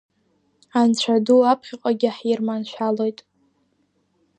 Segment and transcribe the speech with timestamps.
[0.79, 3.19] Анцәа ду аԥхьаҟагьы ҳирманшәалоит.